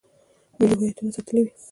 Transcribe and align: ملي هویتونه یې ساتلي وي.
ملي 0.59 0.75
هویتونه 0.77 1.09
یې 1.09 1.15
ساتلي 1.17 1.41
وي. 1.43 1.51